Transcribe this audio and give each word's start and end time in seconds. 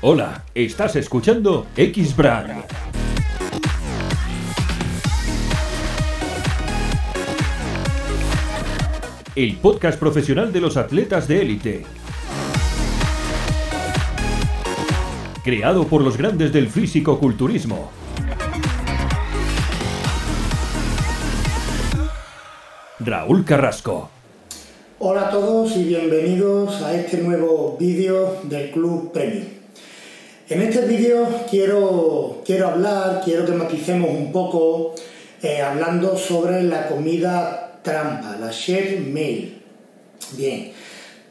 Hola, 0.00 0.44
estás 0.54 0.94
escuchando 0.94 1.66
X-Brand. 1.76 2.62
El 9.34 9.56
podcast 9.56 9.98
profesional 9.98 10.52
de 10.52 10.60
los 10.60 10.76
atletas 10.76 11.26
de 11.26 11.42
élite. 11.42 11.86
Creado 15.42 15.88
por 15.88 16.02
los 16.02 16.16
grandes 16.16 16.52
del 16.52 16.68
físico-culturismo. 16.68 17.90
Raúl 23.00 23.44
Carrasco. 23.44 24.10
Hola 25.00 25.26
a 25.26 25.30
todos 25.30 25.76
y 25.76 25.82
bienvenidos 25.82 26.82
a 26.82 26.94
este 26.94 27.18
nuevo 27.18 27.76
vídeo 27.80 28.36
del 28.44 28.70
Club 28.70 29.10
Premium. 29.10 29.57
En 30.50 30.62
este 30.62 30.80
vídeo 30.86 31.28
quiero, 31.50 32.40
quiero 32.42 32.68
hablar, 32.68 33.20
quiero 33.22 33.44
que 33.44 33.52
maticemos 33.52 34.08
un 34.08 34.32
poco 34.32 34.94
eh, 35.42 35.60
hablando 35.60 36.16
sobre 36.16 36.62
la 36.62 36.88
comida 36.88 37.80
trampa, 37.82 38.34
la 38.40 38.50
share 38.50 38.98
meal. 38.98 39.60
Bien, 40.38 40.72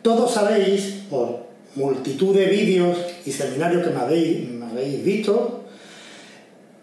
todos 0.04 0.36
sabéis 0.36 1.06
por 1.10 1.48
multitud 1.74 2.36
de 2.36 2.46
vídeos 2.46 2.96
y 3.26 3.32
seminarios 3.32 3.88
que 3.88 3.90
me 3.90 4.02
habéis, 4.02 4.50
habéis 4.70 5.04
visto, 5.04 5.64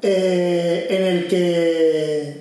eh, 0.02 0.88
en 0.90 1.02
el 1.04 1.28
que 1.28 2.40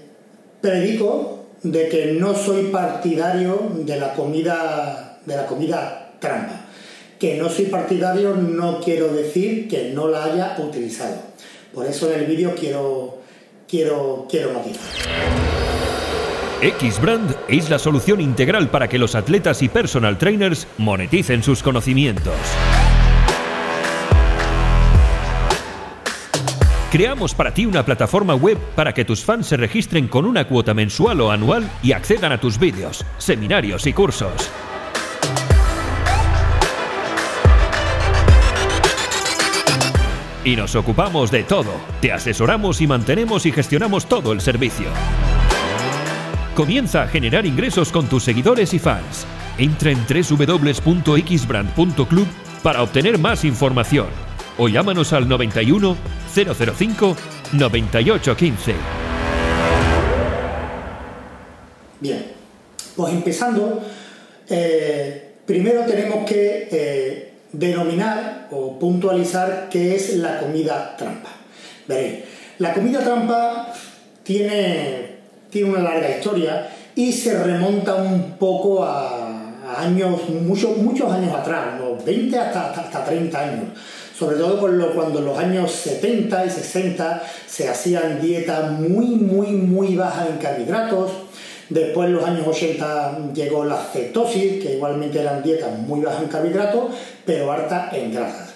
predico 0.60 1.46
de 1.62 1.88
que 1.88 2.14
no 2.14 2.34
soy 2.34 2.64
partidario 2.72 3.70
de 3.86 4.00
la 4.00 4.16
comida 4.16 5.20
de 5.24 5.36
la 5.36 5.46
comida 5.46 6.14
trampa. 6.20 6.63
Que 7.24 7.38
no 7.38 7.48
soy 7.48 7.68
partidario 7.68 8.36
no 8.36 8.82
quiero 8.82 9.08
decir 9.08 9.70
que 9.70 9.92
no 9.92 10.10
la 10.10 10.26
haya 10.26 10.58
utilizado. 10.58 11.22
Por 11.74 11.86
eso 11.86 12.12
en 12.12 12.20
el 12.20 12.26
vídeo 12.26 12.54
quiero 12.54 13.20
quiero 13.66 14.28
quiero. 14.30 14.50
X-Brand 16.62 17.34
es 17.48 17.70
la 17.70 17.80
solución 17.80 18.20
integral 18.20 18.70
para 18.70 18.90
que 18.90 18.98
los 18.98 19.16
atletas 19.16 19.62
y 19.62 19.70
personal 19.70 20.18
trainers 20.18 20.68
moneticen 20.78 21.44
sus 21.44 21.64
conocimientos. 21.64 22.36
Creamos 26.92 27.34
para 27.34 27.54
ti 27.54 27.66
una 27.66 27.86
plataforma 27.86 28.36
web 28.36 28.58
para 28.76 28.94
que 28.94 29.06
tus 29.06 29.24
fans 29.24 29.48
se 29.48 29.56
registren 29.56 30.10
con 30.10 30.26
una 30.26 30.46
cuota 30.46 30.74
mensual 30.74 31.22
o 31.22 31.32
anual 31.32 31.72
y 31.82 31.94
accedan 31.94 32.34
a 32.34 32.42
tus 32.42 32.60
vídeos, 32.60 33.06
seminarios 33.18 33.88
y 33.88 33.94
cursos. 33.94 34.52
Y 40.46 40.56
nos 40.56 40.76
ocupamos 40.76 41.32
de 41.32 41.44
todo. 41.44 41.72
Te 42.02 42.12
asesoramos 42.12 42.82
y 42.82 42.88
mantenemos 42.88 43.46
y 43.46 43.52
gestionamos 43.52 44.08
todo 44.08 44.34
el 44.34 44.42
servicio. 44.42 44.88
Comienza 46.56 47.04
a 47.04 47.08
generar 47.08 47.46
ingresos 47.46 47.92
con 47.92 48.08
tus 48.08 48.24
seguidores 48.24 48.74
y 48.74 48.80
fans. 48.80 49.28
Entra 49.58 49.92
en 49.92 50.00
www.xbrand.club 50.06 52.28
para 52.62 52.84
obtener 52.84 53.18
más 53.18 53.46
información 53.46 54.08
o 54.58 54.68
llámanos 54.68 55.14
al 55.14 55.28
91 55.28 55.98
005 56.34 57.16
9815. 57.54 58.76
Bien, 62.00 62.26
pues 62.96 63.14
empezando, 63.14 63.84
eh, 64.50 65.36
primero 65.46 65.86
tenemos 65.86 66.30
que 66.30 66.68
eh, 66.72 67.33
denominar 67.54 68.48
o 68.52 68.78
puntualizar 68.78 69.70
qué 69.72 69.96
es 69.96 70.16
la 70.18 70.40
comida 70.40 70.96
trampa. 70.98 71.30
Veréis, 71.88 72.20
la 72.60 72.74
comida 72.74 73.00
trampa 73.00 73.74
tiene, 74.24 75.20
tiene 75.50 75.70
una 75.70 75.84
larga 75.84 76.18
historia 76.18 76.70
y 76.96 77.14
se 77.14 77.42
remonta 77.42 77.96
un 77.96 78.38
poco 78.38 78.84
a, 78.84 79.30
años, 79.78 80.30
muchos, 80.30 80.78
muchos 80.78 81.12
años 81.12 81.34
atrás, 81.34 81.80
unos 81.80 82.04
20 82.04 82.38
hasta, 82.38 82.70
hasta, 82.70 82.82
hasta 82.82 83.06
30 83.06 83.40
años 83.40 83.68
sobre 84.18 84.38
todo 84.38 84.60
cuando 84.60 85.20
en 85.20 85.26
los 85.26 85.38
años 85.38 85.72
70 85.72 86.46
y 86.46 86.50
60 86.50 87.24
se 87.48 87.68
hacían 87.68 88.22
dietas 88.22 88.72
muy, 88.72 89.08
muy, 89.08 89.48
muy 89.48 89.96
bajas 89.96 90.30
en 90.30 90.38
carbohidratos. 90.38 91.12
Después 91.70 92.08
en 92.08 92.16
los 92.16 92.24
años 92.26 92.48
80 92.48 93.34
llegó 93.34 93.66
la 93.66 93.78
cetosis, 93.78 94.64
que 94.64 94.76
igualmente 94.76 95.20
eran 95.20 95.42
dietas 95.42 95.78
muy 95.80 96.02
bajas 96.02 96.24
en 96.24 96.30
carbohidratos, 96.30 96.92
pero 97.26 97.52
hartas 97.52 97.94
en 97.94 98.14
grasas. 98.14 98.54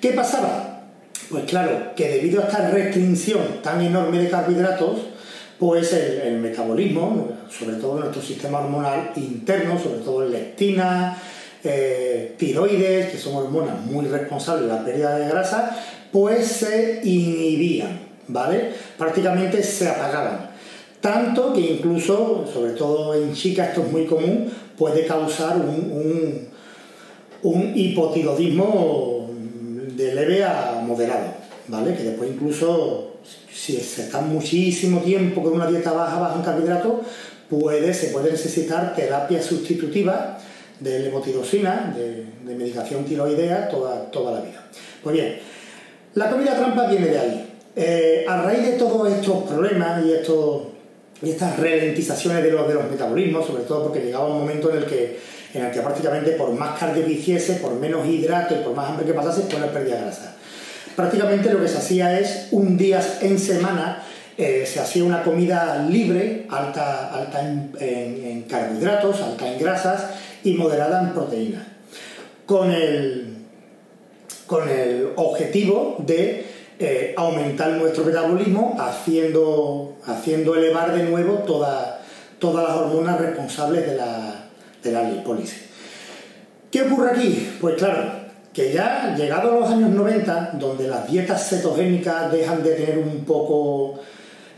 ¿Qué 0.00 0.10
pasaba? 0.10 0.82
Pues 1.30 1.44
claro, 1.44 1.94
que 1.94 2.08
debido 2.08 2.42
a 2.42 2.46
esta 2.46 2.70
restricción 2.70 3.62
tan 3.62 3.80
enorme 3.80 4.18
de 4.18 4.28
carbohidratos, 4.28 4.98
pues 5.60 5.92
el, 5.92 6.38
metabolismo, 6.38 7.28
sobre 7.50 7.76
todo 7.76 8.00
nuestro 8.00 8.22
sistema 8.22 8.60
hormonal 8.60 9.12
interno, 9.14 9.78
sobre 9.78 10.00
todo 10.00 10.24
la 10.24 10.30
leptina, 10.30 11.16
eh, 11.62 12.34
tiroides, 12.38 13.10
que 13.10 13.18
son 13.18 13.36
hormonas 13.36 13.78
muy 13.84 14.06
responsables 14.06 14.68
de 14.68 14.74
la 14.74 14.84
pérdida 14.84 15.18
de 15.18 15.28
grasa, 15.28 15.76
pues 16.10 16.46
se 16.46 17.00
inhibían, 17.04 18.00
¿vale? 18.26 18.72
Prácticamente 18.96 19.62
se 19.62 19.88
apagaban. 19.88 20.49
Tanto 21.00 21.52
que 21.54 21.60
incluso, 21.60 22.44
sobre 22.52 22.72
todo 22.72 23.14
en 23.14 23.32
chicas, 23.32 23.68
esto 23.68 23.82
es 23.82 23.92
muy 23.92 24.04
común, 24.04 24.50
puede 24.76 25.06
causar 25.06 25.56
un, 25.56 26.48
un, 27.42 27.72
hipotiroidismo 27.74 29.30
de 29.96 30.14
leve 30.14 30.44
a 30.44 30.82
moderado, 30.86 31.32
¿vale? 31.68 31.94
Que 31.94 32.02
después 32.02 32.30
incluso, 32.30 33.14
si 33.50 33.76
se 33.76 34.02
está 34.02 34.20
muchísimo 34.20 35.00
tiempo 35.00 35.42
con 35.42 35.54
una 35.54 35.66
dieta 35.66 35.92
baja, 35.92 36.18
baja 36.18 36.36
en 36.36 36.42
carbohidratos, 36.42 36.92
puede, 37.48 37.94
se 37.94 38.08
puede 38.08 38.32
necesitar 38.32 38.94
terapia 38.94 39.42
sustitutiva 39.42 40.38
de 40.80 41.00
levotiroxina, 41.00 41.94
de, 41.96 42.26
medicación 42.54 43.04
tiroidea, 43.04 43.68
toda, 43.68 44.10
toda 44.10 44.32
la 44.32 44.40
vida. 44.40 44.66
Pues 45.02 45.14
bien, 45.14 45.38
la 46.14 46.28
comida 46.28 46.56
trampa 46.56 46.88
viene 46.88 47.06
de 47.06 47.18
ahí. 47.18 47.46
Eh, 47.76 48.24
a 48.28 48.42
raíz 48.42 48.66
de 48.66 48.72
todos 48.72 49.10
estos 49.12 49.44
problemas 49.44 50.04
y, 50.04 50.12
estos, 50.12 50.62
y 51.22 51.30
estas 51.30 51.58
ralentizaciones 51.58 52.42
de 52.42 52.50
los, 52.50 52.66
de 52.66 52.74
los 52.74 52.90
metabolismos, 52.90 53.46
sobre 53.46 53.64
todo 53.64 53.84
porque 53.84 54.00
llegaba 54.00 54.26
un 54.26 54.40
momento 54.40 54.70
en 54.70 54.78
el 54.78 54.86
que, 54.86 55.18
en 55.54 55.64
el 55.64 55.70
que 55.70 55.80
prácticamente 55.80 56.32
por 56.32 56.50
más 56.52 56.78
cardio 56.78 57.04
que 57.04 57.12
hiciese, 57.12 57.54
por 57.54 57.74
menos 57.74 58.06
hidrato 58.06 58.54
y 58.54 58.58
por 58.58 58.74
más 58.74 58.90
hambre 58.90 59.06
que 59.06 59.12
pasase, 59.12 59.42
pues 59.42 59.60
la 59.60 59.70
perdía 59.70 60.00
grasa. 60.00 60.36
Prácticamente 60.96 61.52
lo 61.52 61.60
que 61.60 61.68
se 61.68 61.78
hacía 61.78 62.18
es 62.18 62.48
un 62.50 62.76
día 62.76 63.00
en 63.20 63.38
semana 63.38 64.02
eh, 64.40 64.64
se 64.64 64.80
hacía 64.80 65.04
una 65.04 65.22
comida 65.22 65.86
libre, 65.86 66.46
alta, 66.48 67.12
alta 67.12 67.46
en, 67.46 67.72
en, 67.78 68.42
carbohidratos, 68.44 69.20
alta 69.20 69.52
en 69.52 69.58
grasas 69.58 70.06
y 70.42 70.54
moderada 70.54 71.02
en 71.02 71.12
proteínas, 71.12 71.62
con 72.46 72.70
el, 72.70 73.36
con 74.46 74.66
el 74.66 75.10
objetivo 75.16 75.96
de 75.98 76.46
eh, 76.82 77.12
aumentar 77.14 77.72
nuestro 77.72 78.06
metabolismo 78.06 78.74
haciendo, 78.78 79.98
haciendo 80.06 80.54
elevar 80.54 80.94
de 80.94 81.02
nuevo 81.02 81.40
todas 81.44 81.98
las 82.40 82.76
hormonas 82.76 83.20
responsables 83.20 83.86
de 83.86 83.96
la, 83.96 84.46
de 84.82 84.90
la 84.90 85.02
lipólisis. 85.02 85.66
¿Qué 86.70 86.80
ocurre 86.80 87.10
aquí? 87.10 87.50
Pues 87.60 87.74
claro, 87.74 88.10
que 88.54 88.72
ya 88.72 89.14
llegados 89.14 89.60
los 89.60 89.70
años 89.70 89.90
90, 89.90 90.52
donde 90.54 90.88
las 90.88 91.06
dietas 91.06 91.50
cetogénicas 91.50 92.32
dejan 92.32 92.62
de 92.62 92.72
tener 92.72 92.96
un 92.96 93.26
poco 93.26 94.00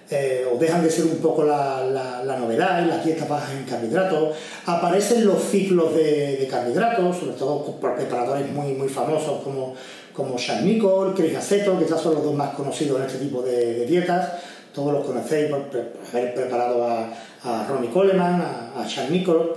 eh, 0.09 0.47
o 0.49 0.59
dejan 0.59 0.85
de 0.85 0.91
ser 0.91 1.07
un 1.07 1.17
poco 1.17 1.43
la, 1.43 1.83
la, 2.25 2.37
novedad 2.37 2.85
y 2.85 2.87
las 2.87 3.05
dietas 3.05 3.29
bajas 3.29 3.51
en 3.53 3.65
carbohidratos. 3.65 4.37
Aparecen 4.67 5.27
los 5.27 5.43
ciclos 5.43 5.93
de, 5.97 6.37
de 6.37 6.47
carbohidratos, 6.47 7.17
sobre 7.17 7.33
todo 7.33 7.65
por 7.81 7.97
preparadores 7.97 8.49
muy, 8.53 8.75
muy 8.75 8.89
famosos 8.89 9.43
como, 9.43 9.75
como 10.13 10.39
Sean 10.39 10.65
Nicol, 10.65 11.15
Chris 11.15 11.37
Aceto, 11.37 11.79
que 11.79 11.87
ya 11.87 11.97
son 11.97 12.15
los 12.15 12.25
dos 12.25 12.35
más 12.35 12.55
conocidos 12.55 13.01
en 13.01 13.07
este 13.07 13.19
tipo 13.19 13.43
de, 13.43 13.87
dietas. 13.87 14.33
Todos 14.75 14.93
los 14.93 15.05
conocéis 15.05 15.51
por, 15.51 15.69
haber 16.13 16.35
preparado 16.35 16.87
a, 16.87 17.67
Ronnie 17.69 17.91
Coleman, 17.91 18.41
a, 18.41 18.83
a 18.83 19.11
Nicol. 19.11 19.57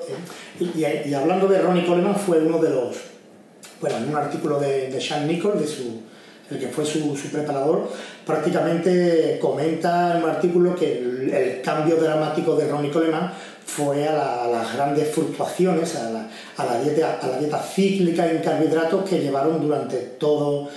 Eh, 0.60 1.04
y, 1.08 1.14
hablando 1.14 1.48
de 1.48 1.60
Ronnie 1.60 1.86
Coleman, 1.86 2.16
fue 2.16 2.40
uno 2.40 2.60
de 2.60 2.70
los, 2.70 2.96
bueno, 3.80 3.98
en 3.98 4.10
un 4.10 4.16
artículo 4.16 4.60
de, 4.60 4.90
de 4.90 5.26
Nicol, 5.28 5.60
de 5.60 5.68
su 5.68 6.02
el 6.52 6.60
que 6.60 6.68
fue 6.68 6.86
su, 6.86 7.16
preparador, 7.32 7.90
prácticamente 8.26 9.40
comenta 9.42 10.16
en 10.16 10.24
un 10.24 10.30
artículo 10.30 10.76
que 10.76 11.00
el, 11.00 11.62
cambio 11.64 11.96
dramático 11.96 12.56
de 12.56 12.68
Ronnie 12.68 12.92
Coleman 12.92 13.32
fue 13.66 14.08
a, 14.08 14.48
las 14.48 14.74
grandes 14.74 15.10
fluctuaciones, 15.10 15.96
a 15.96 16.10
la, 16.12 16.30
a 16.58 16.66
la, 16.66 16.80
dieta, 16.80 17.60
cíclica 17.60 18.30
en 18.30 18.38
carbohidratos 18.38 19.10
que 19.10 19.20
llevaron 19.20 19.60
durante 19.60 19.98
todo, 19.98 20.70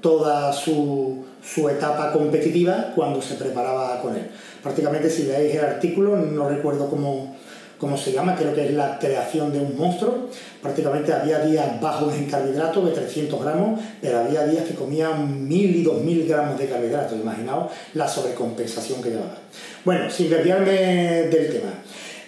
toda 0.00 0.52
su, 0.52 1.24
etapa 1.70 2.12
competitiva 2.12 2.92
cuando 2.96 3.20
se 3.20 3.34
preparaba 3.34 4.00
con 4.00 4.16
él. 4.16 4.28
Prácticamente 4.62 5.10
si 5.10 5.26
veis 5.26 5.54
el 5.54 5.64
artículo, 5.64 6.16
no 6.16 6.48
recuerdo 6.48 6.88
cómo, 6.88 7.36
como 7.78 7.98
se 7.98 8.12
llama, 8.12 8.34
creo 8.34 8.54
que 8.54 8.66
es 8.66 8.74
la 8.74 8.98
creación 8.98 9.52
de 9.52 9.58
un 9.58 9.76
monstruo. 9.76 10.28
Prácticamente 10.62 11.12
había 11.12 11.40
días 11.40 11.80
bajos 11.80 12.14
en 12.14 12.30
carbohidratos 12.30 12.86
de 12.86 12.92
300 12.92 13.42
gramos, 13.42 13.80
pero 14.00 14.20
había 14.20 14.46
días 14.46 14.64
que 14.64 14.74
comían 14.74 15.46
1000 15.46 15.76
y 15.76 15.82
2000 15.82 16.28
gramos 16.28 16.58
de 16.58 16.66
carbohidratos. 16.66 17.18
Imaginaos 17.20 17.72
la 17.94 18.08
sobrecompensación 18.08 19.02
que 19.02 19.10
llevaba. 19.10 19.36
Bueno, 19.84 20.08
sin 20.10 20.30
desviarme 20.30 20.72
del 20.72 21.52
tema. 21.52 21.81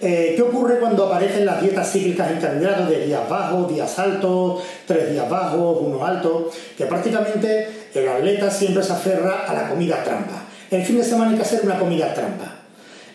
Eh, 0.06 0.34
¿Qué 0.36 0.42
ocurre 0.42 0.80
cuando 0.80 1.06
aparecen 1.06 1.46
las 1.46 1.62
dietas 1.62 1.90
cíclicas 1.90 2.30
en 2.30 2.38
carbohidratos 2.38 2.90
de 2.90 3.06
días 3.06 3.26
bajos, 3.26 3.72
días 3.72 3.98
altos, 3.98 4.62
tres 4.86 5.10
días 5.10 5.30
bajos, 5.30 5.78
uno 5.80 6.04
alto? 6.04 6.50
Que 6.76 6.84
prácticamente 6.84 7.68
el 7.94 8.06
atleta 8.06 8.50
siempre 8.50 8.82
se 8.82 8.92
aferra 8.92 9.46
a 9.48 9.54
la 9.54 9.70
comida 9.70 10.04
trampa. 10.04 10.42
El 10.70 10.82
fin 10.82 10.98
de 10.98 11.04
semana 11.04 11.30
hay 11.30 11.36
que 11.36 11.42
hacer 11.42 11.62
una 11.64 11.78
comida 11.78 12.12
trampa. 12.12 12.54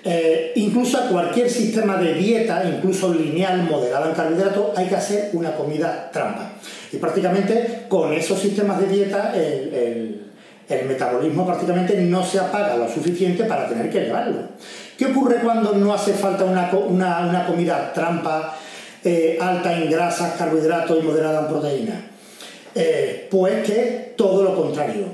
Eh, 0.04 0.54
incluso 0.56 0.98
a 0.98 1.10
cualquier 1.10 1.48
sistema 1.48 1.98
de 1.98 2.16
dieta, 2.16 2.64
incluso 2.66 3.14
lineal, 3.14 3.68
moderada 3.70 4.10
en 4.10 4.16
carbohidratos, 4.16 4.76
hay 4.76 4.88
que 4.88 4.96
hacer 4.96 5.30
una 5.34 5.54
comida 5.56 6.10
trampa. 6.12 6.54
Y 6.92 6.98
prácticamente 6.98 7.86
con 7.88 8.14
esos 8.14 8.40
sistemas 8.40 8.80
de 8.80 8.88
dieta 8.88 9.36
el, 9.36 10.26
metabolismo 10.70 11.46
prácticamente 11.46 11.98
no 11.98 12.24
se 12.24 12.40
apaga 12.40 12.78
lo 12.78 12.88
suficiente 12.88 13.44
para 13.46 13.68
tener 13.68 13.90
que 13.90 14.00
elevarlo. 14.00 14.40
¿Qué 14.98 15.06
ocurre 15.06 15.38
cuando 15.38 15.74
no 15.74 15.94
hace 15.94 16.14
falta 16.14 16.44
una, 16.46 17.46
comida 17.48 17.92
trampa 17.94 18.58
eh, 19.04 19.38
alta 19.42 19.78
en 19.78 19.90
grasas, 19.90 20.34
carbohidratos 20.38 21.00
y 21.00 21.06
moderada 21.06 21.42
en 21.42 21.48
proteínas? 21.48 21.98
Eh, 22.76 23.28
pues 23.32 23.66
que 23.66 24.14
todo 24.16 24.44
lo 24.44 24.56
contrario. 24.56 25.06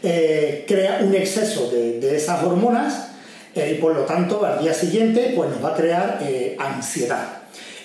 crea 0.00 1.00
un 1.02 1.14
exceso 1.14 1.70
de, 1.70 2.00
de 2.00 2.16
esas 2.16 2.42
hormonas 2.42 3.12
eh, 3.54 3.74
y 3.76 3.80
por 3.80 3.94
lo 3.94 4.02
tanto 4.02 4.44
al 4.44 4.60
día 4.60 4.72
siguiente 4.72 5.34
pues 5.36 5.50
nos 5.50 5.62
va 5.62 5.70
a 5.70 5.76
crear 5.76 6.18
eh, 6.22 6.56
ansiedad. 6.58 7.26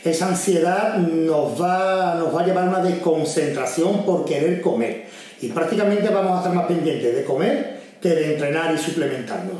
Esa 0.03 0.27
ansiedad 0.27 0.97
nos 0.97 1.61
va, 1.61 2.15
nos 2.15 2.33
va 2.33 2.41
a 2.41 2.45
llevar 2.45 2.65
a 2.65 2.69
una 2.69 2.83
desconcentración 2.83 4.05
por 4.05 4.23
querer 4.23 4.61
comer 4.61 5.07
y 5.41 5.49
prácticamente 5.49 6.09
vamos 6.09 6.33
a 6.33 6.37
estar 6.37 6.53
más 6.53 6.65
pendientes 6.65 7.15
de 7.15 7.23
comer 7.23 7.79
que 8.01 8.09
de 8.09 8.33
entrenar 8.33 8.73
y 8.73 8.77
suplementarnos. 8.77 9.55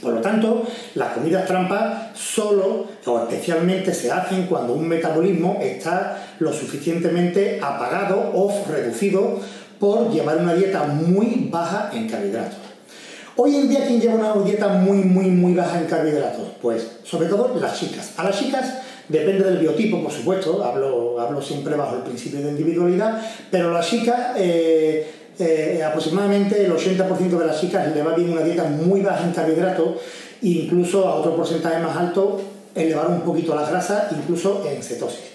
Por 0.00 0.14
lo 0.14 0.20
tanto, 0.20 0.66
las 0.94 1.12
comidas 1.12 1.46
trampas 1.46 2.16
solo 2.16 2.86
o 3.06 3.18
especialmente 3.20 3.94
se 3.94 4.10
hacen 4.10 4.46
cuando 4.46 4.74
un 4.74 4.86
metabolismo 4.86 5.58
está 5.62 6.34
lo 6.38 6.52
suficientemente 6.52 7.58
apagado 7.62 8.32
o 8.34 8.52
reducido 8.68 9.40
por 9.78 10.10
llevar 10.10 10.38
una 10.38 10.54
dieta 10.54 10.84
muy 10.84 11.48
baja 11.50 11.90
en 11.92 12.08
carbohidratos. 12.08 12.58
Hoy 13.36 13.56
en 13.56 13.68
día, 13.68 13.86
¿quién 13.86 14.00
lleva 14.00 14.14
una 14.14 14.44
dieta 14.44 14.68
muy, 14.68 14.98
muy, 14.98 15.26
muy 15.26 15.54
baja 15.54 15.78
en 15.78 15.86
carbohidratos? 15.86 16.52
Pues, 16.62 16.86
sobre 17.02 17.28
todo, 17.28 17.58
las 17.60 17.78
chicas. 17.78 18.12
A 18.16 18.24
las 18.24 18.38
chicas 18.38 18.74
depende 19.08 19.44
del 19.44 19.58
biotipo, 19.58 20.02
por 20.02 20.12
supuesto, 20.12 20.64
hablo, 20.64 21.20
hablo 21.20 21.40
siempre 21.42 21.76
bajo 21.76 21.96
el 21.96 22.02
principio 22.02 22.40
de 22.40 22.50
individualidad, 22.50 23.20
pero 23.50 23.70
las 23.72 23.88
chicas, 23.88 24.36
eh, 24.36 25.06
eh, 25.38 25.82
aproximadamente 25.84 26.64
el 26.64 26.72
80% 26.72 27.38
de 27.38 27.46
las 27.46 27.60
chicas 27.60 27.94
le 27.94 28.02
va 28.02 28.14
bien 28.14 28.30
una 28.30 28.42
dieta 28.42 28.64
muy 28.64 29.00
baja 29.00 29.24
en 29.24 29.32
carbohidratos, 29.32 30.00
incluso 30.42 31.08
a 31.08 31.16
otro 31.16 31.36
porcentaje 31.36 31.80
más 31.82 31.96
alto, 31.96 32.40
elevar 32.74 33.08
un 33.08 33.20
poquito 33.20 33.54
las 33.54 33.70
grasas, 33.70 34.12
incluso 34.12 34.64
en 34.68 34.82
cetosis. 34.82 35.33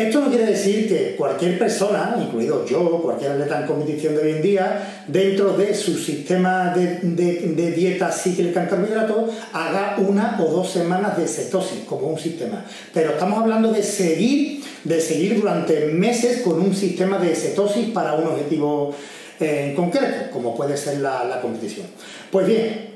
Esto 0.00 0.22
no 0.22 0.28
quiere 0.28 0.46
decir 0.46 0.88
que 0.88 1.14
cualquier 1.14 1.58
persona, 1.58 2.16
incluido 2.18 2.64
yo, 2.64 3.02
cualquier 3.02 3.32
atleta 3.32 3.60
en 3.60 3.66
competición 3.66 4.16
de 4.16 4.22
hoy 4.22 4.30
en 4.30 4.42
día, 4.42 5.04
dentro 5.06 5.52
de 5.52 5.74
su 5.74 5.94
sistema 5.94 6.72
de, 6.74 7.72
dieta 7.76 8.10
cíclica 8.10 8.62
en 8.62 8.68
carbohidratos, 8.70 9.30
haga 9.52 9.96
una 9.98 10.38
o 10.40 10.50
dos 10.50 10.70
semanas 10.70 11.18
de 11.18 11.28
cetosis 11.28 11.84
como 11.84 12.06
un 12.06 12.18
sistema. 12.18 12.64
Pero 12.94 13.10
estamos 13.10 13.40
hablando 13.40 13.72
de 13.72 13.82
seguir, 13.82 14.64
de 14.84 15.02
seguir 15.02 15.38
durante 15.38 15.88
meses 15.88 16.40
con 16.40 16.58
un 16.60 16.74
sistema 16.74 17.18
de 17.18 17.34
cetosis 17.34 17.90
para 17.90 18.14
un 18.14 18.26
objetivo 18.26 18.94
eh, 19.38 19.66
en 19.68 19.76
concreto, 19.76 20.30
como 20.32 20.56
puede 20.56 20.78
ser 20.78 21.00
la 21.00 21.40
competición. 21.42 21.86
Pues 22.32 22.46
bien, 22.46 22.94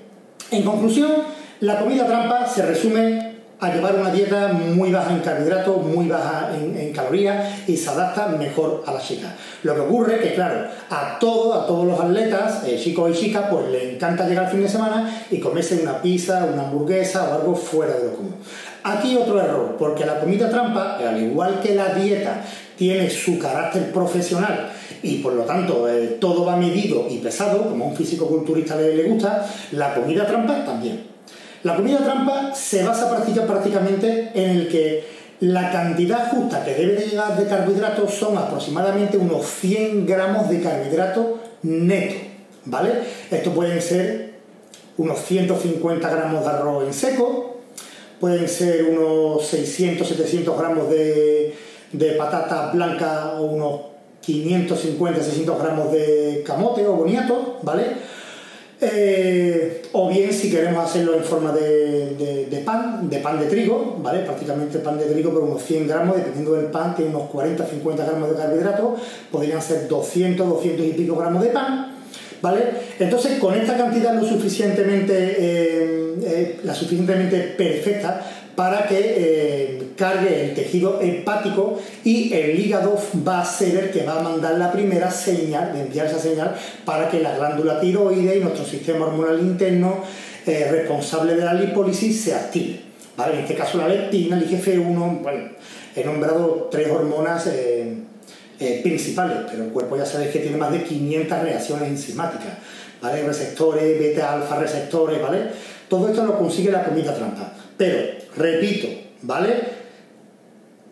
en 0.50 0.62
conclusión, 0.62 1.12
la 1.60 1.78
comida 1.80 2.06
trampa 2.06 2.48
se 2.48 2.64
resume 2.64 3.33
a 3.60 3.72
llevar 3.72 3.94
una 3.94 4.10
dieta 4.10 4.48
muy 4.48 4.92
baja 4.92 5.12
en 5.12 5.20
carbohidratos, 5.20 5.82
muy 5.84 6.08
baja 6.08 6.50
en, 6.54 6.92
calorías 6.92 7.68
y 7.68 7.76
se 7.76 7.90
adapta 7.90 8.28
mejor 8.28 8.84
a 8.86 8.92
las 8.92 9.06
chicas. 9.06 9.32
Lo 9.62 9.74
que 9.74 9.80
ocurre 9.80 10.16
es 10.16 10.22
que, 10.22 10.34
claro, 10.34 10.66
a 10.90 11.18
todos, 11.18 11.62
a 11.62 11.66
todos 11.66 11.86
los 11.86 11.98
atletas, 11.98 12.64
eh, 12.66 12.78
chicos 12.82 13.10
y 13.10 13.24
chicas, 13.24 13.46
pues 13.50 13.68
les 13.70 13.94
encanta 13.94 14.28
llegar 14.28 14.46
al 14.46 14.50
fin 14.50 14.62
de 14.62 14.68
semana 14.68 15.26
y 15.30 15.38
comerse 15.38 15.80
una 15.82 16.00
pizza, 16.00 16.44
una 16.52 16.64
hamburguesa 16.64 17.28
o 17.30 17.34
algo 17.34 17.54
fuera 17.54 17.94
de 17.94 18.04
lo 18.04 18.14
común. 18.14 18.34
Aquí 18.82 19.16
otro 19.16 19.40
error, 19.40 19.76
porque 19.78 20.04
la 20.04 20.20
comida 20.20 20.50
trampa, 20.50 20.98
al 20.98 21.22
igual 21.22 21.60
que 21.60 21.74
la 21.74 21.94
dieta, 21.94 22.42
tiene 22.76 23.08
su 23.08 23.38
carácter 23.38 23.92
profesional 23.92 24.70
y 25.02 25.18
por 25.18 25.32
lo 25.32 25.44
tanto 25.44 25.88
eh, 25.88 26.18
todo 26.20 26.44
va 26.44 26.56
medido 26.56 27.06
y 27.08 27.18
pesado, 27.18 27.70
como 27.70 27.84
a 27.84 27.88
un 27.88 27.96
físico 27.96 28.26
culturista 28.26 28.76
le 28.76 29.04
gusta, 29.04 29.46
la 29.72 29.94
comida 29.94 30.26
trampa 30.26 30.64
también. 30.64 31.13
La 31.64 31.76
comida 31.76 31.98
trampa 31.98 32.54
se 32.54 32.84
basa 32.84 33.10
prácticamente 33.10 34.30
en 34.34 34.50
el 34.50 34.68
que 34.68 35.02
la 35.40 35.72
cantidad 35.72 36.30
justa 36.30 36.62
que 36.62 36.74
debe 36.74 36.94
de 36.94 37.06
llegar 37.06 37.38
de 37.38 37.46
carbohidratos 37.46 38.12
son 38.12 38.36
aproximadamente 38.36 39.16
unos 39.16 39.46
100 39.46 40.06
gramos 40.06 40.50
de 40.50 40.60
carbohidratos 40.60 41.26
neto, 41.62 42.16
¿vale? 42.66 42.92
Esto 43.30 43.52
pueden 43.52 43.80
ser 43.80 44.34
unos 44.98 45.18
150 45.20 46.06
gramos 46.06 46.44
de 46.44 46.50
arroz 46.50 46.84
en 46.84 46.92
seco, 46.92 47.60
pueden 48.20 48.46
ser 48.46 48.84
unos 48.84 49.46
600, 49.46 50.06
700 50.06 50.58
gramos 50.58 50.90
de, 50.90 51.56
de 51.92 52.10
patata 52.12 52.72
blanca 52.72 53.36
o 53.38 53.46
unos 53.46 53.80
550, 54.20 55.22
600 55.22 55.62
gramos 55.62 55.92
de 55.92 56.42
camote 56.46 56.86
o 56.86 56.92
boniato, 56.92 57.58
¿vale? 57.62 57.84
Eh, 58.80 59.82
o 59.92 60.08
bien 60.08 60.32
si 60.32 60.50
queremos 60.50 60.84
hacerlo 60.84 61.14
en 61.14 61.24
forma 61.24 61.52
de, 61.52 62.62
pan, 62.64 63.08
de 63.08 63.18
pan 63.18 63.38
de 63.38 63.46
trigo, 63.46 63.98
¿vale? 64.02 64.20
Prácticamente 64.20 64.78
pan 64.80 64.98
de 64.98 65.06
trigo 65.06 65.32
por 65.32 65.42
unos 65.42 65.62
100 65.62 65.86
gramos, 65.86 66.16
dependiendo 66.16 66.54
del 66.54 66.66
pan, 66.66 66.94
tiene 66.96 67.14
unos 67.14 67.30
40, 67.30 67.66
50 67.66 68.04
gramos 68.04 68.30
de 68.30 68.36
carbohidratos, 68.36 69.00
podrían 69.30 69.62
ser 69.62 69.86
200, 69.88 70.48
200 70.48 70.86
y 70.86 70.90
pico 70.90 71.16
gramos 71.16 71.42
de 71.42 71.50
pan, 71.50 71.96
¿vale? 72.42 72.62
Entonces, 72.98 73.38
con 73.38 73.54
esta 73.54 73.76
cantidad 73.76 74.14
lo 74.14 74.26
suficientemente, 74.26 75.14
eh, 75.38 76.14
eh, 76.24 76.60
la 76.64 76.74
suficientemente 76.74 77.54
perfecta 77.56 78.26
para 78.56 78.86
que 78.86 79.83
cargue 79.96 80.44
el 80.44 80.54
tejido 80.54 81.00
hepático 81.00 81.80
y 82.04 82.32
el 82.32 82.58
hígado 82.58 83.00
va 83.26 83.40
a 83.40 83.44
ser 83.44 83.76
el 83.76 83.90
que 83.90 84.04
va 84.04 84.20
a 84.20 84.22
mandar 84.22 84.58
la 84.58 84.72
primera 84.72 85.10
señal, 85.10 85.72
de 85.72 85.82
enviar 85.82 86.06
esa 86.06 86.18
señal 86.18 86.54
para 86.84 87.08
que 87.08 87.20
la 87.20 87.36
glándula 87.36 87.80
tiroide 87.80 88.36
y 88.36 88.40
nuestro 88.40 88.64
sistema 88.64 89.06
hormonal 89.06 89.40
interno 89.40 90.02
eh, 90.46 90.68
responsable 90.70 91.34
de 91.34 91.44
la 91.44 91.54
lipólisis 91.54 92.20
se 92.22 92.34
active. 92.34 92.80
En 93.16 93.38
este 93.38 93.54
caso 93.54 93.78
la 93.78 93.88
leptina, 93.88 94.36
el 94.36 94.48
IGF-1, 94.48 95.22
bueno, 95.22 95.48
he 95.94 96.04
nombrado 96.04 96.68
tres 96.70 96.90
hormonas 96.90 97.46
eh, 97.46 97.94
principales, 98.82 99.38
pero 99.50 99.64
el 99.64 99.70
cuerpo 99.70 99.96
ya 99.96 100.04
sabéis 100.04 100.30
que 100.30 100.40
tiene 100.40 100.56
más 100.56 100.72
de 100.72 100.82
500 100.82 101.42
reacciones 101.42 101.88
enzimáticas, 101.88 102.54
¿vale? 103.00 103.22
Receptores, 103.22 103.98
beta-alfa 103.98 104.58
receptores, 104.58 105.22
¿vale? 105.22 105.42
Todo 105.88 106.08
esto 106.08 106.24
lo 106.24 106.38
consigue 106.38 106.72
la 106.72 106.82
comida 106.82 107.14
trampa. 107.14 107.52
Pero 107.76 108.24
Repito, 108.36 108.88
¿vale? 109.22 109.54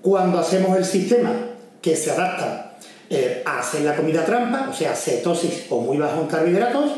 Cuando 0.03 0.39
hacemos 0.39 0.77
el 0.77 0.85
sistema 0.85 1.33
que 1.81 1.97
se 1.97 2.11
adapta 2.11 2.77
eh, 3.09 3.43
a 3.47 3.61
hacer 3.61 3.83
la 3.83 3.95
comida 3.95 4.25
trampa, 4.25 4.69
o 4.71 4.75
sea, 4.75 4.95
cetosis 4.95 5.67
o 5.71 5.81
muy 5.81 5.97
bajo 5.97 6.23
en 6.23 6.27
carbohidratos, 6.27 6.91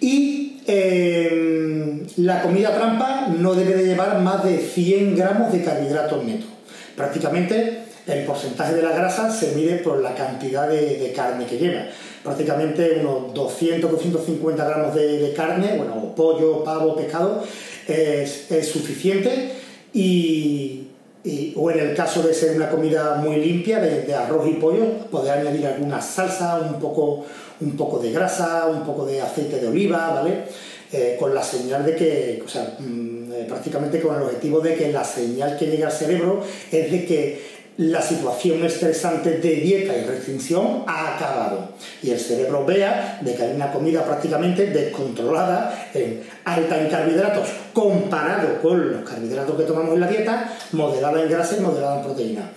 y 0.00 0.60
em, 0.66 2.06
la 2.16 2.42
comida 2.42 2.74
trampa 2.74 3.28
no 3.28 3.54
debe 3.54 3.74
de 3.74 3.86
llevar 3.86 4.20
más 4.20 4.44
de 4.44 4.58
100 4.58 5.16
gramos 5.16 5.52
de 5.52 5.64
carbohidratos 5.64 6.24
netos. 6.24 6.48
Prácticamente 6.96 7.84
el 8.06 8.24
porcentaje 8.26 8.74
de 8.74 8.82
la 8.82 8.92
grasa 8.92 9.30
se 9.30 9.54
mide 9.54 9.76
por 9.76 10.02
la 10.02 10.14
cantidad 10.14 10.68
de, 10.68 11.12
carne 11.16 11.46
que 11.46 11.56
lleva. 11.56 11.86
Prácticamente 12.22 13.00
unos 13.00 13.34
200-250 13.34 14.56
gramos 14.56 14.94
de, 14.94 15.32
carne, 15.34 15.76
bueno, 15.76 16.14
pollo, 16.14 16.62
pavo, 16.64 16.96
pescado, 16.96 17.42
es, 17.88 18.46
suficiente 18.70 19.52
y, 19.92 20.88
o 21.56 21.70
en 21.70 21.78
el 21.78 21.94
caso 21.94 22.22
de 22.22 22.34
ser 22.34 22.56
una 22.56 22.68
comida 22.68 23.14
muy 23.14 23.36
limpia 23.36 23.80
de, 23.80 24.14
arroz 24.14 24.46
y 24.46 24.54
pollo, 24.54 24.84
poder 25.10 25.38
añadir 25.38 25.66
alguna 25.66 26.00
salsa, 26.00 26.56
un 26.56 26.78
poco, 26.78 27.24
un 27.60 27.76
poco 27.76 27.98
de 27.98 28.12
grasa, 28.12 28.66
un 28.66 28.84
poco 28.84 29.06
de 29.06 29.22
aceite 29.22 29.58
de 29.58 29.68
oliva, 29.68 30.10
¿vale? 30.10 30.44
Eh, 30.92 31.16
con 31.18 31.34
la 31.34 31.42
señal 31.42 31.84
de 31.84 31.96
que, 31.96 32.42
o 32.44 32.48
sea, 32.48 32.76
mm, 32.78 33.32
eh, 33.32 33.46
prácticamente 33.48 34.00
con 34.00 34.16
el 34.16 34.22
objetivo 34.22 34.60
de 34.60 34.74
que 34.74 34.92
la 34.92 35.02
señal 35.02 35.56
que 35.56 35.66
llega 35.66 35.86
al 35.86 35.92
cerebro 35.92 36.40
es 36.70 36.92
de 36.92 37.04
que 37.06 37.54
la 37.78 38.00
situación 38.00 38.64
estresante 38.64 39.38
de 39.38 39.54
dieta 39.56 39.96
y 39.96 40.04
restricción 40.04 40.84
ha 40.86 41.16
acabado 41.16 41.70
y 42.02 42.10
el 42.10 42.20
cerebro 42.20 42.64
vea 42.64 43.18
de 43.22 43.34
que 43.34 43.42
hay 43.42 43.56
una 43.56 43.72
comida 43.72 44.04
prácticamente 44.04 44.66
descontrolada, 44.66 45.88
en 45.92 46.22
alta 46.44 46.80
en 46.80 46.88
carbohidratos, 46.88 47.48
comparado 47.74 48.62
con 48.62 48.92
los 48.92 49.02
carbohidratos 49.02 49.56
que 49.56 49.64
tomamos 49.64 49.94
en 49.94 50.00
la 50.00 50.08
dieta, 50.08 50.56
moderada 50.72 51.20
en 51.20 51.28
grasa 51.28 51.56
y 51.58 51.60
moderada 51.60 51.98
en 51.98 52.04
proteína. 52.04 52.50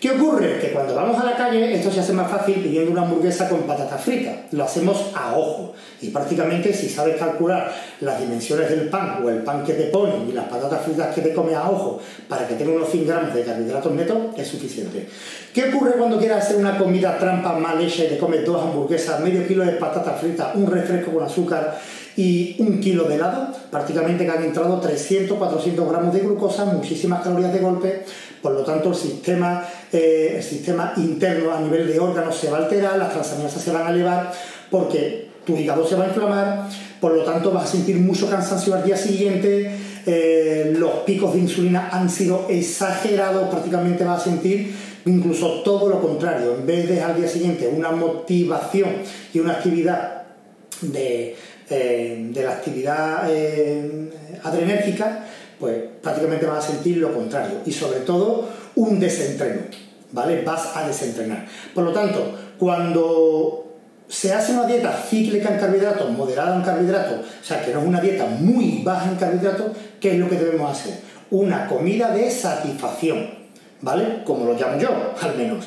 ¿Qué 0.00 0.12
ocurre? 0.12 0.58
Que 0.58 0.72
cuando 0.72 0.94
vamos 0.94 1.20
a 1.20 1.24
la 1.26 1.36
calle 1.36 1.74
esto 1.74 1.90
se 1.90 2.00
hace 2.00 2.14
más 2.14 2.30
fácil 2.30 2.54
pidiendo 2.54 2.90
una 2.90 3.02
hamburguesa 3.02 3.50
con 3.50 3.64
patatas 3.64 4.00
fritas. 4.00 4.34
Lo 4.50 4.64
hacemos 4.64 5.10
a 5.14 5.36
ojo. 5.36 5.74
Y 6.00 6.08
prácticamente 6.08 6.72
si 6.72 6.88
sabes 6.88 7.16
calcular 7.16 7.70
las 8.00 8.18
dimensiones 8.18 8.70
del 8.70 8.88
pan 8.88 9.22
o 9.22 9.28
el 9.28 9.42
pan 9.42 9.62
que 9.62 9.74
te 9.74 9.88
ponen 9.88 10.26
y 10.26 10.32
las 10.32 10.46
patatas 10.46 10.80
fritas 10.80 11.14
que 11.14 11.20
te 11.20 11.34
comes 11.34 11.54
a 11.54 11.68
ojo 11.68 12.00
para 12.26 12.48
que 12.48 12.54
tenga 12.54 12.72
unos 12.72 12.88
100 12.88 13.06
gramos 13.06 13.34
de 13.34 13.42
carbohidratos 13.42 13.92
netos, 13.92 14.18
es 14.38 14.48
suficiente. 14.48 15.06
¿Qué 15.52 15.64
ocurre 15.64 15.92
cuando 15.98 16.18
quieras 16.18 16.46
hacer 16.46 16.56
una 16.56 16.78
comida 16.78 17.18
trampa 17.18 17.52
mal 17.52 17.78
hecha 17.82 18.04
y 18.04 18.08
te 18.08 18.16
comes 18.16 18.46
dos 18.46 18.62
hamburguesas, 18.62 19.20
medio 19.20 19.46
kilo 19.46 19.66
de 19.66 19.72
patatas 19.72 20.18
fritas, 20.18 20.54
un 20.54 20.66
refresco 20.66 21.10
con 21.12 21.24
azúcar 21.24 21.78
y 22.20 22.56
un 22.58 22.80
kilo 22.80 23.04
de 23.04 23.14
helado, 23.14 23.48
prácticamente 23.70 24.26
que 24.26 24.30
han 24.30 24.44
entrado 24.44 24.78
300, 24.78 25.38
400 25.38 25.88
gramos 25.88 26.12
de 26.12 26.20
glucosa, 26.20 26.66
muchísimas 26.66 27.22
calorías 27.22 27.50
de 27.50 27.60
golpe, 27.60 28.04
por 28.42 28.52
lo 28.52 28.62
tanto 28.62 28.90
el 28.90 28.94
sistema, 28.94 29.64
eh, 29.90 30.34
el 30.36 30.42
sistema 30.42 30.92
interno 30.98 31.50
a 31.50 31.60
nivel 31.60 31.88
de 31.88 31.98
órganos 31.98 32.36
se 32.36 32.50
va 32.50 32.58
a 32.58 32.60
alterar, 32.64 32.98
las 32.98 33.14
transaminasas 33.14 33.62
se 33.62 33.72
van 33.72 33.86
a 33.86 33.90
elevar, 33.90 34.32
porque 34.70 35.30
tu 35.46 35.56
hígado 35.56 35.86
se 35.86 35.94
va 35.96 36.04
a 36.04 36.08
inflamar, 36.08 36.68
por 37.00 37.14
lo 37.14 37.24
tanto 37.24 37.52
vas 37.52 37.64
a 37.64 37.68
sentir 37.68 37.96
mucho 37.96 38.28
cansancio 38.28 38.74
al 38.74 38.84
día 38.84 38.98
siguiente, 38.98 39.70
eh, 40.04 40.74
los 40.76 40.90
picos 41.06 41.32
de 41.32 41.38
insulina 41.38 41.88
han 41.90 42.10
sido 42.10 42.48
exagerados, 42.50 43.48
prácticamente 43.48 44.04
vas 44.04 44.20
a 44.20 44.24
sentir 44.24 44.74
incluso 45.06 45.62
todo 45.62 45.88
lo 45.88 46.02
contrario, 46.02 46.54
en 46.54 46.66
vez 46.66 46.86
de 46.86 47.00
al 47.00 47.16
día 47.16 47.28
siguiente 47.28 47.66
una 47.66 47.92
motivación 47.92 48.90
y 49.32 49.38
una 49.38 49.52
actividad 49.52 50.20
de, 50.82 51.36
eh, 51.70 52.30
de 52.32 52.42
la 52.42 52.50
actividad 52.50 53.24
eh, 53.28 54.10
adrenérgica, 54.42 55.24
pues 55.58 55.76
prácticamente 56.02 56.46
vas 56.46 56.64
a 56.64 56.72
sentir 56.72 56.96
lo 56.96 57.14
contrario 57.14 57.60
y 57.64 57.70
sobre 57.70 58.00
todo 58.00 58.48
un 58.74 58.98
desentreno, 58.98 59.60
¿vale? 60.10 60.42
Vas 60.42 60.76
a 60.76 60.88
desentrenar. 60.88 61.46
Por 61.72 61.84
lo 61.84 61.92
tanto, 61.92 62.34
cuando 62.58 63.76
se 64.08 64.34
hace 64.34 64.52
una 64.52 64.66
dieta 64.66 64.92
cíclica 65.08 65.50
en 65.50 65.60
carbohidratos, 65.60 66.10
moderada 66.10 66.56
en 66.56 66.62
carbohidratos, 66.62 67.20
o 67.20 67.44
sea, 67.44 67.64
que 67.64 67.72
no 67.72 67.80
es 67.80 67.86
una 67.86 68.00
dieta 68.00 68.26
muy 68.26 68.82
baja 68.82 69.08
en 69.08 69.16
carbohidratos, 69.16 69.68
¿qué 70.00 70.12
es 70.12 70.18
lo 70.18 70.28
que 70.28 70.36
debemos 70.36 70.76
hacer? 70.76 70.94
Una 71.30 71.68
comida 71.68 72.10
de 72.10 72.28
satisfacción, 72.30 73.30
¿vale? 73.80 74.24
Como 74.24 74.44
lo 74.44 74.54
llamo 74.54 74.76
yo, 74.78 75.14
al 75.22 75.36
menos. 75.36 75.64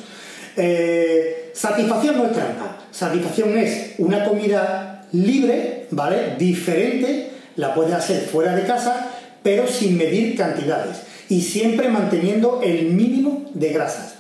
Eh, 0.58 1.52
satisfacción 1.54 2.18
no 2.18 2.26
es 2.26 2.34
trampa, 2.34 2.78
satisfacción 2.92 3.58
es 3.58 3.96
una 4.00 4.26
comida 4.26 5.06
libre, 5.14 5.83
¿vale? 5.96 6.36
Diferente, 6.38 7.30
la 7.56 7.74
puedes 7.74 7.94
hacer 7.94 8.22
fuera 8.22 8.56
de 8.56 8.64
casa, 8.64 9.12
pero 9.42 9.68
sin 9.68 9.98
medir 9.98 10.36
cantidades 10.36 10.98
y 11.30 11.42
siempre 11.42 11.90
manteniendo 11.90 12.62
el 12.64 12.92
mínimo 12.92 13.50
de 13.54 13.70
grasas. 13.70 14.16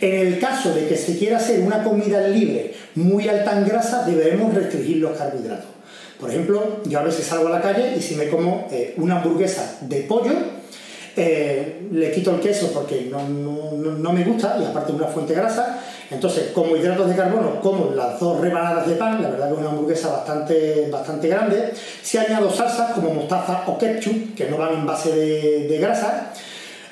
En 0.00 0.26
el 0.26 0.38
caso 0.38 0.74
de 0.74 0.88
que 0.88 0.96
se 0.96 1.16
quiera 1.16 1.36
hacer 1.36 1.60
una 1.60 1.84
comida 1.84 2.26
libre 2.26 2.74
muy 2.96 3.28
alta 3.28 3.56
en 3.56 3.66
grasa, 3.66 4.04
deberemos 4.04 4.52
restringir 4.52 4.96
los 4.96 5.16
carbohidratos. 5.16 5.70
Por 6.18 6.30
ejemplo, 6.30 6.80
yo 6.86 6.98
a 6.98 7.02
veces 7.02 7.26
salgo 7.26 7.48
a 7.48 7.50
la 7.50 7.60
calle 7.60 7.96
y 7.96 8.00
si 8.00 8.14
me 8.14 8.28
como 8.28 8.68
eh, 8.70 8.94
una 8.96 9.18
hamburguesa 9.18 9.78
de 9.80 10.02
pollo, 10.02 10.32
eh, 11.16 11.41
le 11.92 12.10
quito 12.10 12.34
el 12.34 12.40
queso 12.40 12.70
porque 12.72 13.08
no, 13.10 13.22
no, 13.28 14.12
me 14.12 14.24
gusta 14.24 14.56
y 14.60 14.64
aparte 14.64 14.92
es 14.92 14.98
una 14.98 15.08
fuente 15.08 15.34
grasa. 15.34 15.80
Entonces, 16.10 16.50
como 16.54 16.76
hidratos 16.76 17.08
de 17.08 17.16
carbono, 17.16 17.60
como 17.60 17.94
las 17.94 18.18
dos 18.18 18.40
rebanadas 18.40 18.86
de 18.86 18.94
pan, 18.94 19.22
la 19.22 19.30
verdad 19.30 19.48
que 19.48 19.54
es 19.54 19.60
una 19.60 19.70
hamburguesa 19.70 20.08
bastante, 20.10 20.88
bastante 20.90 21.28
grande. 21.28 21.72
Si 22.02 22.18
añado 22.18 22.50
salsas 22.50 22.92
como 22.92 23.14
mostaza 23.14 23.64
o 23.66 23.78
ketchup, 23.78 24.34
que 24.34 24.48
no 24.48 24.56
van 24.56 24.74
en 24.74 24.86
base 24.86 25.14
de, 25.14 25.78
grasa. 25.78 26.32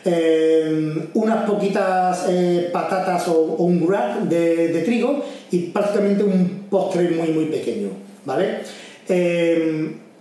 Eh, 0.03 1.09
unas 1.13 1.45
poquitas 1.45 2.25
eh, 2.29 2.71
patatas 2.73 3.29
o, 3.29 3.41
un 3.59 3.85
gruat 3.85 4.21
de, 4.23 4.83
trigo 4.83 5.23
y 5.51 5.59
prácticamente 5.69 6.25
un 6.25 6.67
postre 6.71 7.11
muy 7.11 7.29
muy 7.29 7.45
pequeño, 7.47 7.91
¿vale? 8.25 8.61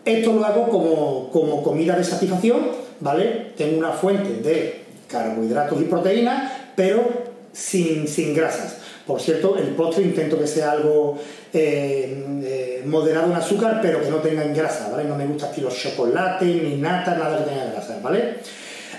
esto 0.04 0.34
lo 0.34 0.44
hago 0.44 0.68
como, 0.68 1.30
como 1.32 1.64
comida 1.64 1.96
de 1.96 2.04
satisfacción 2.04 2.89
¿vale? 3.00 3.52
Tengo 3.58 3.78
una 3.78 3.92
fuente 3.92 4.42
de 4.42 4.84
carbohidratos 5.08 5.82
y 5.82 5.86
proteínas, 5.86 6.52
pero 6.76 7.30
sin, 7.52 8.34
grasas. 8.34 8.78
Por 9.06 9.20
cierto, 9.20 9.58
el 9.58 9.70
postre 9.70 10.04
intento 10.04 10.40
que 10.40 10.46
sea 10.46 10.72
algo 10.72 11.18
eh, 11.52 12.24
eh, 12.44 12.84
moderado 12.86 13.32
en 13.32 13.34
azúcar, 13.34 13.80
pero 13.82 14.02
que 14.02 14.10
no 14.10 14.18
tenga 14.18 14.44
grasa, 14.44 14.90
¿vale? 14.92 15.06
No 15.06 15.16
me 15.16 15.26
gusta 15.26 15.48
estilo 15.48 15.70
chocolate, 15.70 16.46
ni 16.46 16.76
nata, 16.76 17.16
nada 17.16 17.40
que 17.40 17.50
tenga 17.50 17.66
grasa, 17.72 18.00
¿vale? 18.04 18.36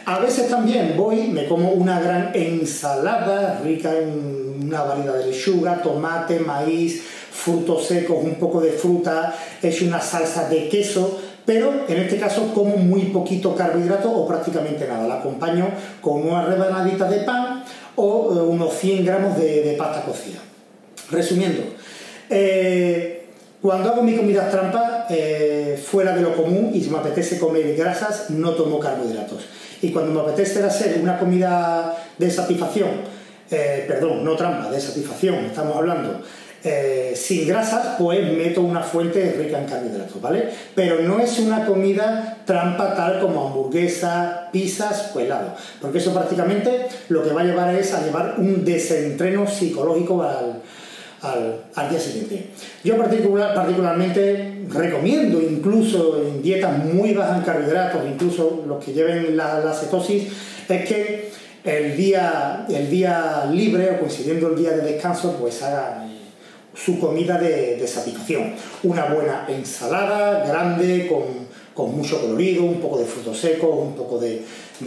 A 0.07 0.19
veces 0.19 0.49
también 0.49 0.95
voy, 0.97 1.29
me 1.29 1.47
como 1.47 1.71
una 1.71 2.01
gran 2.01 2.33
ensalada 2.35 3.61
rica 3.63 3.93
en 3.97 4.67
una 4.67 4.83
variedad 4.83 5.15
de 5.15 5.27
lechuga, 5.27 5.83
tomate, 5.83 6.41
maíz, 6.41 7.03
frutos 7.31 7.87
secos, 7.87 8.19
un 8.23 8.35
poco 8.35 8.61
de 8.61 8.73
fruta, 8.73 9.35
hecho 9.63 9.85
una 9.85 10.01
salsa 10.01 10.49
de 10.49 10.69
queso, 10.69 11.21
pero 11.45 11.85
en 11.89 11.97
este 11.97 12.19
caso 12.19 12.53
como 12.55 12.77
muy 12.77 13.03
poquito 13.07 13.55
carbohidrato 13.55 14.11
o 14.11 14.27
prácticamente 14.27 14.87
nada. 14.87 15.07
La 15.07 15.15
acompaño 15.17 15.69
con 16.01 16.23
una 16.23 16.45
rebanadita 16.45 17.09
de 17.09 17.21
pan 17.21 17.65
o 17.97 18.33
eh, 18.33 18.41
unos 18.41 18.75
100 18.75 19.05
gramos 19.05 19.37
de, 19.39 19.75
pasta 19.79 20.03
cocida. 20.03 20.39
Resumiendo, 21.11 21.63
eh, 22.29 23.27
cuando 23.61 23.91
hago 23.91 24.03
mi 24.03 24.17
comida 24.17 24.49
trampa, 24.49 25.07
eh, 25.11 25.83
fuera 25.85 26.15
de 26.15 26.23
lo 26.23 26.37
común 26.37 26.71
y 26.73 26.83
si 26.83 26.91
me 26.91 26.99
apetece 26.99 27.39
comer 27.39 27.75
grasas, 27.77 28.31
no 28.31 28.53
tomo 28.53 28.79
carbohidratos. 28.79 29.45
Y 29.83 29.91
cuando 29.91 30.13
me 30.13 30.21
apetece 30.21 30.63
hacer 30.63 31.01
una 31.03 31.19
comida 31.19 31.97
de 32.19 32.31
satisfacción, 32.31 32.91
perdón, 33.49 34.25
no 34.25 34.37
trampa, 34.37 34.71
de 34.71 34.81
satisfacción, 34.81 35.47
estamos 35.47 35.77
hablando, 35.77 36.23
eh, 36.63 37.15
sin 37.17 37.49
grasas, 37.49 37.97
pues 37.99 38.21
meto 38.37 38.61
una 38.61 38.83
fuente 38.83 39.35
rica 39.39 39.59
en 39.59 39.65
carbohidratos, 39.65 40.21
¿vale? 40.21 40.51
Pero 40.75 41.01
no 41.01 41.19
es 41.19 41.39
una 41.39 41.65
comida 41.65 42.37
trampa 42.45 42.95
tal 42.95 43.19
como 43.19 43.47
hamburguesa, 43.47 44.51
pizzas 44.53 45.11
o 45.15 45.21
helado, 45.21 45.55
porque 45.81 45.99
eso 45.99 46.13
prácticamente 46.13 46.87
lo 47.09 47.23
que 47.23 47.33
va 47.33 47.41
a 47.41 47.45
llevar 47.45 47.75
es 47.75 47.95
a 47.95 48.05
llevar 48.05 48.35
un 48.37 48.63
desentreno 48.63 49.47
psicológico 49.47 50.23
al, 50.23 50.61
día 51.89 51.99
siguiente. 51.99 52.49
Yo 52.85 52.99
particular, 52.99 53.55
particularmente 53.55 54.67
recomiendo, 54.69 55.41
incluso 55.41 56.23
en 56.23 56.43
dietas 56.43 56.85
muy 56.85 57.15
bajas 57.15 57.39
en 57.39 57.45
carbohidratos, 57.45 58.03
incluso 58.07 58.65
los 58.67 58.85
que 58.85 58.93
lleven 58.93 59.35
la, 59.35 59.61
la 59.61 59.73
cetosis, 59.73 60.29
es 60.69 60.87
que 60.87 61.31
el 61.65 61.97
día, 61.97 62.67
el 62.69 62.91
día 62.91 63.49
libre 63.51 63.93
o 63.93 64.01
coincidiendo 64.01 64.49
el 64.49 64.57
día 64.57 64.73
de 64.73 64.83
descanso, 64.83 65.37
pues 65.41 65.63
haga 65.63 66.10
su 66.75 66.99
comida 66.99 67.39
de, 67.39 67.87
satisfacción. 67.87 68.55
Una 68.83 69.07
buena 69.07 69.47
ensalada 69.49 70.47
grande 70.47 71.09
con, 71.09 71.51
mucho 71.97 72.21
colorido, 72.21 72.65
un 72.65 72.79
poco 72.79 72.99
de 72.99 73.07
frutos 73.07 73.39
secos, 73.39 73.71
un 73.75 73.95
poco 73.95 74.19
de, 74.19 74.45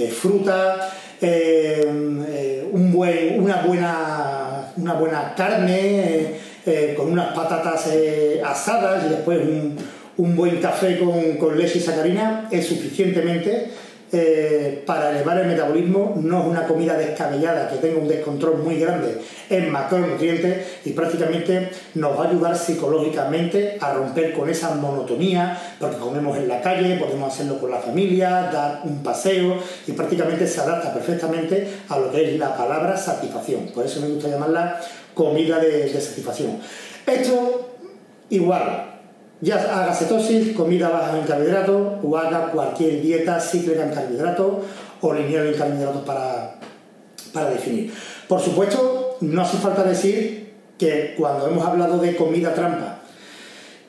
fruta, 0.09 0.91
eh, 1.19 1.83
eh, 2.27 2.69
un 2.71 2.91
buen, 2.91 3.41
una, 3.41 3.63
buena, 3.63 4.73
una 4.77 4.93
buena 4.93 5.33
carne 5.35 6.35
eh, 6.65 6.93
con 6.95 7.11
unas 7.11 7.33
patatas 7.33 7.89
asadas 8.45 9.05
y 9.05 9.09
después 9.09 9.39
un, 9.41 9.75
un 10.17 10.35
buen 10.35 10.57
café 10.57 10.99
con, 10.99 11.37
con 11.37 11.57
leche 11.57 11.79
y 11.79 11.81
sacarina 11.81 12.47
es 12.51 12.67
suficientemente 12.67 13.71
eh, 14.15 14.83
para 14.85 15.09
elevar 15.09 15.39
el 15.39 15.47
metabolismo 15.47 16.13
no 16.21 16.41
es 16.41 16.45
una 16.45 16.67
comida 16.67 16.95
descabellada 16.95 17.67
que 17.67 17.77
tenga 17.77 17.97
un 17.97 18.07
descontrol 18.07 18.59
muy 18.59 18.79
grande 18.79 19.17
en 19.49 19.71
macronutrientes 19.71 20.67
y 20.85 20.91
prácticamente 20.91 21.71
nos 21.95 22.19
va 22.19 22.25
a 22.25 22.29
ayudar 22.29 22.55
psicológicamente 22.55 23.79
a 23.81 23.91
romper 23.93 24.33
con 24.33 24.51
esa 24.51 24.75
monotonía 24.75 25.59
porque 25.79 25.97
comemos 25.97 26.37
en 26.37 26.47
la 26.47 26.61
calle, 26.61 26.97
podemos 26.97 27.33
hacerlo 27.33 27.59
con 27.59 27.71
la 27.71 27.79
familia, 27.79 28.51
dar 28.53 28.81
un 28.83 29.01
paseo 29.01 29.57
y 29.87 29.93
prácticamente 29.93 30.45
se 30.45 30.61
adapta 30.61 30.93
perfectamente 30.93 31.67
a 31.89 31.97
lo 31.97 32.11
que 32.11 32.33
es 32.33 32.39
la 32.39 32.55
palabra 32.55 32.95
satisfacción. 32.95 33.71
Por 33.73 33.83
eso 33.83 33.99
me 33.99 34.09
gusta 34.09 34.29
llamarla 34.29 34.79
comida 35.15 35.57
de, 35.57 35.91
de 35.91 36.01
satisfacción. 36.01 36.59
Esto 37.07 37.77
igual, 38.29 38.92
ya 39.43 39.57
haga 39.57 39.93
cetosis, 39.93 40.55
comida 40.55 40.87
baja 40.89 41.19
en 41.19 41.25
carbohidratos 41.25 41.99
o 42.01 42.17
haga 42.17 42.49
cualquier 42.49 43.01
dieta 43.01 43.39
cíclica 43.39 43.83
en 43.83 43.93
carbohidratos 43.93 44.53
o 45.01 45.13
lineal 45.13 45.47
en 45.47 45.53
carbohidratos 45.53 46.01
para, 46.03 46.55
para 47.33 47.49
definir. 47.49 47.93
Por 48.27 48.39
supuesto, 48.39 49.17
no 49.19 49.41
hace 49.41 49.57
falta 49.57 49.83
decir 49.83 50.53
que 50.77 51.13
cuando 51.17 51.47
hemos 51.47 51.65
hablado 51.65 51.97
de 51.97 52.15
comida 52.15 52.53
trampa 52.53 53.01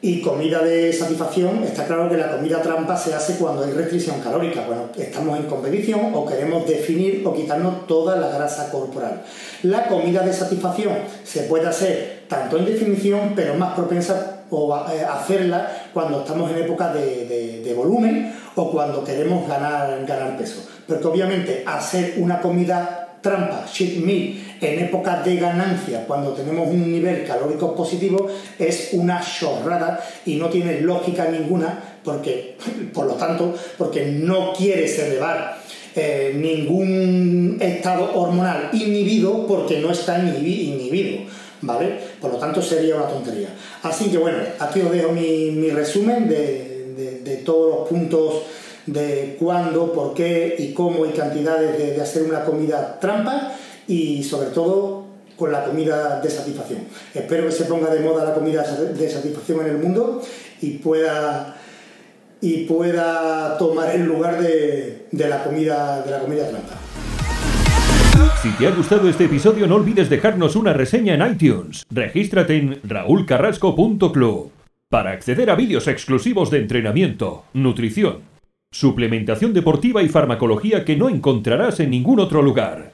Y 0.03 0.21
comida 0.21 0.63
de 0.63 0.93
satisfacción, 0.93 1.63
está 1.63 1.87
claro 1.87 2.11
que 2.11 2.17
la 2.17 2.37
comida 2.37 2.61
trampa 2.61 2.97
se 2.97 3.15
hace 3.15 3.37
cuando 3.37 3.65
hay 3.65 3.73
restricción 3.73 4.21
calórica. 4.21 4.67
Bueno, 4.67 4.91
estamos 4.99 5.39
en 5.39 5.47
competición 5.47 6.13
o 6.13 6.27
queremos 6.27 6.67
definir 6.67 7.23
o 7.25 7.33
quitarnos 7.33 7.87
toda 7.87 8.17
la 8.17 8.29
grasa 8.29 8.71
corporal. 8.71 9.23
La 9.63 9.87
comida 9.87 10.21
de 10.23 10.33
satisfacción 10.33 10.95
se 11.23 11.45
puede 11.45 11.69
hacer 11.69 12.25
tanto 12.29 12.59
en 12.59 12.67
definición, 12.67 13.33
pero 13.35 13.55
más 13.55 13.75
propensa 13.75 14.34
o 14.51 14.77
eh, 14.91 15.05
hacerla 15.05 15.89
cuando 15.93 16.21
estamos 16.21 16.51
en 16.51 16.59
época 16.59 16.93
de, 16.93 17.73
volumen 17.77 18.33
o 18.55 18.71
cuando 18.71 19.03
queremos 19.03 19.49
ganar, 19.49 20.05
ganar 20.07 20.37
peso. 20.37 20.67
Porque 20.87 21.07
obviamente 21.07 21.65
hacer 21.67 22.15
una 22.19 22.41
comida 22.41 23.05
trampa, 23.21 23.65
cheat 23.73 23.97
meal, 23.97 24.35
en 24.61 24.85
época 24.85 25.23
de 25.23 25.37
ganancia, 25.37 26.05
cuando 26.07 26.33
tenemos 26.33 26.69
un 26.69 26.93
nivel 26.93 27.25
calórico 27.27 27.75
positivo, 27.75 28.29
es 28.59 28.91
una 28.93 29.21
chorrada 29.21 29.99
y 30.27 30.37
no 30.37 30.49
tiene 30.51 30.83
lógica 30.83 31.27
ninguna, 31.29 31.99
porque, 32.05 32.57
por 32.93 33.07
lo 33.07 33.15
tanto, 33.15 33.55
porque 33.79 34.07
no 34.07 34.53
quieres 34.53 34.99
elevar 34.99 35.59
eh, 35.97 36.33
ningún 36.37 37.57
estado 37.61 38.15
hormonal 38.15 38.69
inhibido 38.73 39.47
porque 39.47 39.79
no 39.79 39.91
está 39.91 40.19
inhibido. 40.19 41.21
Por 42.21 42.33
lo 42.33 42.39
tanto 42.39 42.63
sería 42.63 42.97
una 42.97 43.09
tontería. 43.09 43.49
Así 43.83 44.11
que 44.11 44.19
bueno, 44.19 44.39
aquí 44.59 44.81
os 44.81 44.93
dejo 44.93 45.13
mi, 45.13 45.71
resumen 45.71 46.29
de 46.29 47.43
todos 47.45 47.75
los 47.75 47.89
puntos 47.89 48.43
de 48.87 49.37
cuándo, 49.39 49.93
por 49.93 50.15
qué 50.15 50.55
y 50.59 50.73
cómo 50.73 51.07
y 51.07 51.11
cantidades 51.11 51.79
de, 51.79 52.01
hacer 52.01 52.23
una 52.23 52.45
comida 52.45 52.99
trampa 53.01 53.53
y 53.87 54.23
sobre 54.23 54.51
todo 54.51 55.05
con 55.37 55.51
la 55.51 55.65
comida 55.65 56.21
de 56.21 56.31
satisfacción. 56.31 56.81
Espero 57.13 57.47
que 57.47 57.53
se 57.53 57.65
ponga 57.65 57.93
de 57.93 58.01
moda 58.01 58.25
la 58.25 58.35
comida 58.35 58.63
de 58.63 59.11
satisfacción 59.11 59.61
en 59.63 59.67
el 59.67 59.79
mundo 59.79 60.23
y 60.61 60.79
pueda 60.79 61.57
y 62.41 62.65
pueda 62.65 63.57
tomar 63.57 63.91
el 63.95 64.03
lugar 64.03 64.41
de 64.41 65.07
la 65.13 65.43
comida 65.43 66.03
de 66.03 66.11
la 66.11 66.19
comida 66.21 66.49
trampa. 66.49 66.84
Si 68.43 68.51
te 68.51 68.67
ha 68.67 68.71
gustado 68.71 69.09
este 69.09 69.25
episodio 69.25 69.67
no 69.67 69.77
olvides 69.77 70.11
dejarnos 70.11 70.55
una 70.57 70.73
reseña 70.73 71.15
en 71.15 71.33
iTunes. 71.33 71.85
Regístrate 71.91 72.57
en 72.57 72.81
raulcarrasco.club 72.85 74.53
para 74.91 75.11
acceder 75.11 75.51
a 75.51 75.57
vídeos 75.57 75.89
exclusivos 75.89 76.51
de 76.51 76.59
entrenamiento, 76.59 77.45
nutrición, 77.53 78.21
suplementación 78.71 79.53
deportiva 79.53 80.03
y 80.03 80.09
farmacología 80.09 80.85
que 80.85 80.97
no 80.97 81.09
encontrarás 81.09 81.81
en 81.81 81.91
ningún 81.91 82.21
otro 82.21 82.43
lugar. 82.43 82.94